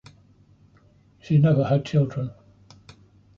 [1.19, 2.31] She never had children.